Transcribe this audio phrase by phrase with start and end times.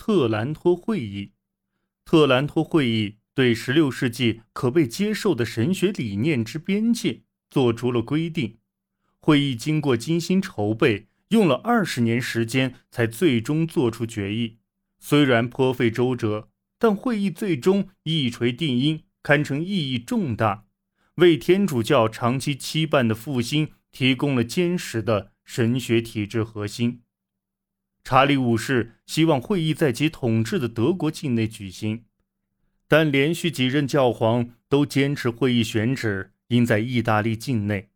[0.00, 1.32] 特兰托会议。
[2.06, 8.56] 特兰托会议对16世纪可被接受的神学理念之边界做出了规定。
[9.20, 14.56] 会议经过精心筹备，用了二十年时间才最终做出决议。
[14.98, 16.48] 虽然颇费周折，
[16.78, 20.64] 但会议最终一锤定音，堪称意义重大，
[21.16, 27.02] 为天主教长期期盼的复兴提供了坚实的神学体制核心。
[28.02, 32.04] 查理五世希望会议在其统治的德国境内举行，
[32.88, 37.90] 但连续几任教皇都坚持会议选址应在意大利境内。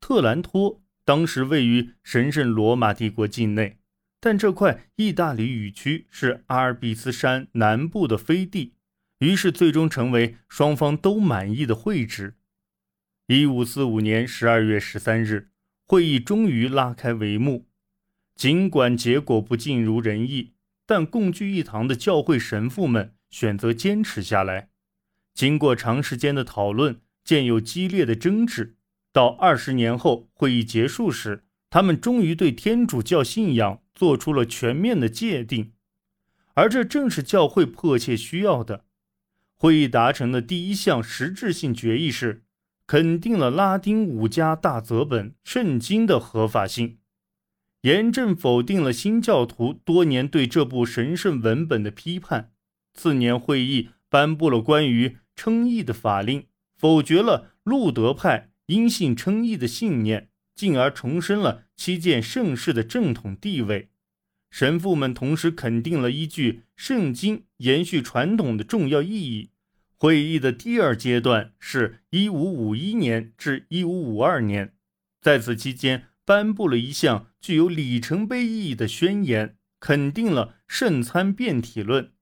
[0.00, 3.78] 特兰托当时位于神圣罗马帝国境内。
[4.24, 8.74] 但这块意大利语区是阿尔卑斯山南部的飞地，
[9.18, 12.36] 于是最终成为双方都满意的会址。
[13.26, 15.50] 一五四五年十二月十三日，
[15.88, 17.66] 会议终于拉开帷幕。
[18.34, 20.52] 尽管结果不尽如人意，
[20.86, 24.70] 但共聚一堂的教会神父们选择坚持下来。
[25.34, 28.76] 经过长时间的讨论，渐有激烈的争执。
[29.12, 33.80] 到二十年后，会议结束时，他们终于对天主教信仰。
[33.94, 35.74] 做出了全面的界定，
[36.54, 38.86] 而这正是教会迫切需要的。
[39.54, 42.42] 会议达成的第一项实质性决议是，
[42.86, 46.98] 肯定了拉丁五家大则本圣经的合法性，
[47.82, 52.52] 严正否定了新教徒多年对这部神圣文本的批判。
[52.94, 60.30] 次年，会议颁布了关于称义的法令，否决了路德派因信称义的信念。
[60.54, 63.88] 进而重申了七件盛世的正统地位。
[64.50, 69.50] 神父们同时肯定了依据圣经延续传统的重要意义。
[69.96, 74.74] 会议的第二阶段是1551年至1552年，
[75.22, 82.12] 在此期间颁布了一项具有里程碑意义的宣言，肯定了圣餐变体论。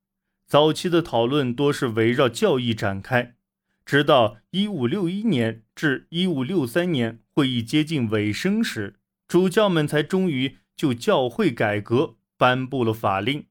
[0.47, 3.37] 早期的讨论多是围绕教义展开，
[3.85, 7.21] 直到1561年至1563年。
[7.33, 8.97] 会议接近尾声时，
[9.29, 13.47] 主教们才终于就教会改革颁布了法令，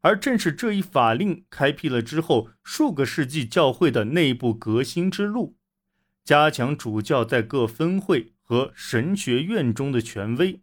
[0.00, 5.56] 而正是这一法令开辟了之后数个世纪教会的内部革新之路，
[6.24, 10.60] 加强主教在各分会和神学院中的权威，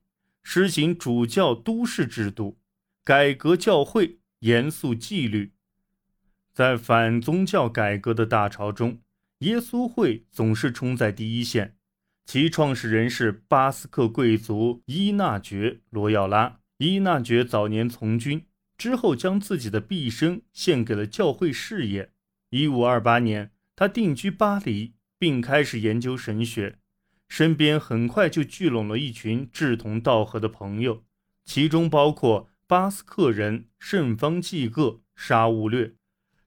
[0.47, 2.59] 实行主教都市制度，
[3.03, 5.53] 改革教会，严肃纪律。
[6.53, 9.00] 在反宗教改革的大潮中，
[9.39, 11.75] 耶稣会总是冲在第一线。
[12.25, 16.59] 其创始人是巴斯克贵族伊纳爵·罗耀拉。
[16.77, 18.45] 伊纳爵早年从军，
[18.77, 22.12] 之后将自己的毕生献给了教会事业。
[22.51, 26.77] 1528年，他定居巴黎，并开始研究神学。
[27.28, 31.03] 身边很快就聚拢了一群志同道合的朋友，
[31.44, 35.96] 其中包括巴斯克人圣方济各、沙乌略。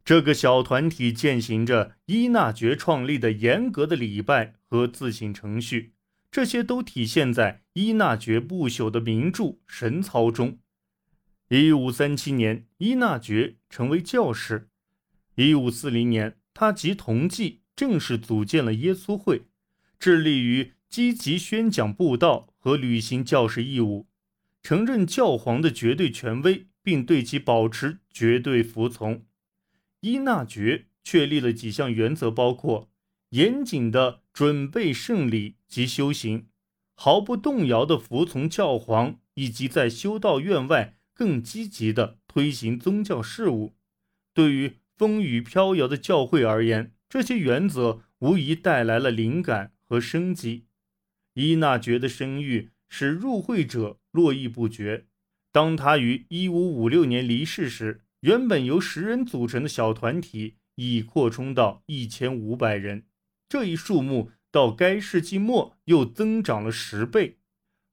[0.05, 5.93] 这个小团体践行着伊纳爵创立的严格的礼拜和自省程序，
[6.31, 10.59] 这些都体现在伊纳爵不朽的名著《神操》中。
[11.49, 14.71] 一五三七年，伊纳爵成为教士。
[15.35, 19.43] 一五四零年，他及同济正式组建了耶稣会，
[19.99, 24.07] 致力于积极宣讲布道和履行教士义务，
[24.63, 29.25] 承认教皇的绝对权威，并对其保持绝对服从。
[30.01, 32.89] 伊纳爵确立了几项原则，包括
[33.31, 36.47] 严谨的准备圣礼及修行，
[36.95, 43.75] 毫不动摇地服从教皇，以及在修道院外更积极地推行宗教事务。
[44.33, 50.67] 对于风雨飘摇的教会而言，这些原则无疑带来了灵感和生机。
[51.35, 55.07] 伊纳爵的声誉使入会者络绎不绝。
[55.51, 63.07] 当他于1556年离世时，原本由十人组成的小团体已扩充到一千五百人，
[63.49, 67.39] 这一数目到该世纪末又增长了十倍。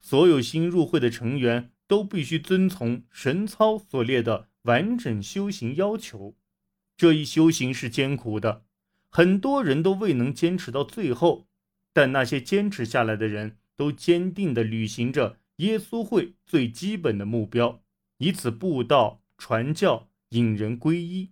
[0.01, 6.35] 所有新入会的成员都必须遵从神操所列的完整修行要求。
[6.97, 8.65] 这一修行是艰苦的，
[9.09, 11.47] 很多人都未能坚持到最后，
[11.95, 17.81] 但那些坚持下来的人都坚定地履行着耶稣会最基本的目标，
[18.17, 20.09] 以此布道传教。
[20.29, 21.31] 引人皈依，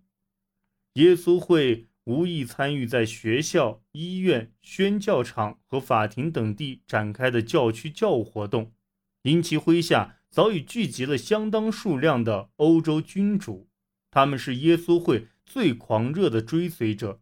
[0.94, 8.72] 耶稣会无意参与在学校、医院、宣教场和法庭等地展开的教区教务活动，
[9.24, 13.68] 因其麾下早已聚集了相当数量的欧洲君主，
[14.10, 17.20] 他们是耶稣会最狂热的追随者。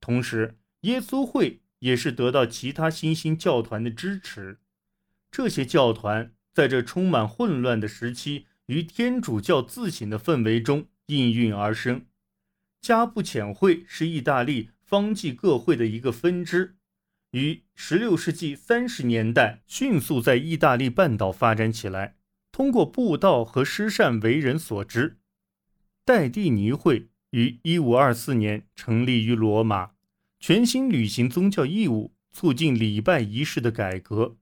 [0.00, 4.58] 同时，耶稣会也是得到其他新兴教团的支持。
[5.30, 8.46] 这些教团在这充满混乱的时期。
[8.68, 12.04] 于天主教自省的氛围中应运而生。
[12.82, 16.76] 加布浅会是意大利方济各会的一个分支，
[17.30, 22.16] 于16世纪30年代迅速在意大利半岛发展起来，
[22.52, 25.16] 通过布道和施善为人所知。
[26.04, 29.92] 戴蒂尼会于1524年成立于罗马，
[30.40, 34.36] 全心履行宗教义务，促进礼拜仪式的改革。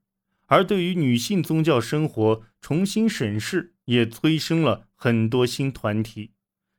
[0.47, 6.31] 而对于女性宗教生活重新审视，也催生了很多新团体，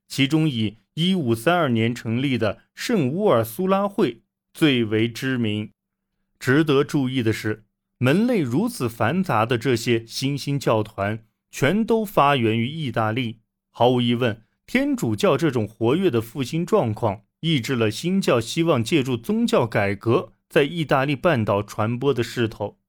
[0.08, 4.22] 其中以1532年成立的圣乌尔苏拉会
[4.54, 5.72] 最为知名。
[6.40, 7.66] 值得注意的是，
[7.98, 13.40] 门类如此繁杂的这些新兴教团，全都发源于意大利。
[13.72, 22.80] 毫无疑问，天主教这种活跃的复兴状况，抑制了新教希望借助宗教改革在意大利半岛传播的势头。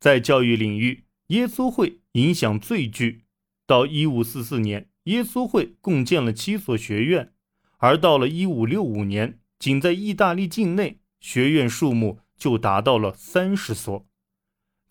[0.00, 3.24] 在教育领域，耶稣会影响最巨。
[3.66, 7.32] 到1544年，耶稣会共建了七所学院，
[7.78, 14.06] 而到了1565年，仅在意大利境内，学院数目就达到了三十所。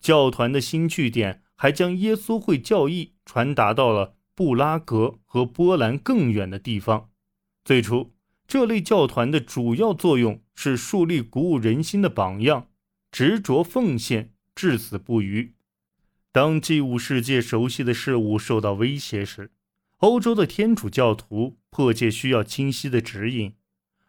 [0.00, 7.10] 教团的新据点还将耶稣会教义传达到了布拉格和波兰更远的地方。
[7.64, 8.13] 最初，
[8.54, 12.68] 这类教团的主要作用是树立鼓舞人心的榜样，
[13.10, 14.30] 执着奉献。
[14.54, 15.56] 至死不渝。
[16.30, 19.50] 当祭物世界熟悉的事物受到威胁时，
[19.96, 23.54] 欧洲的天主教徒迫切需要清晰的指引，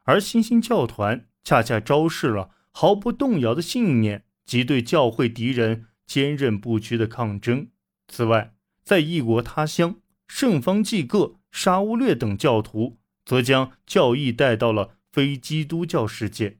[0.03, 7.69] 而新兴教团恰恰昭示了毫不动摇的信念及对教会敌人坚韧不屈的抗争。
[8.07, 8.53] 此外，
[8.83, 9.95] 在异国他乡，
[10.27, 16.59] 圣方济各、沙乌略等教徒则将教义带到了非基督教世界。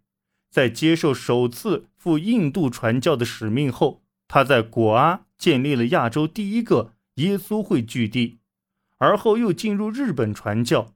[0.50, 8.40] 在接受首次赴印度传教的使命后，他在果阿建立了亚洲第一个耶稣会据地，
[8.98, 10.94] 而后又进入日本传教。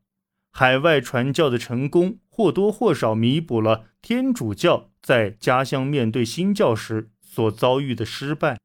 [0.51, 8.57] 海外传教的成功或多或少弥补了天主教在家乡面对新教时所遭遇的失败。